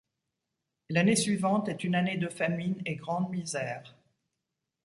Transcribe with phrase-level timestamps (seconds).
[0.89, 3.95] L'année suivante est une année de famine et grande misère.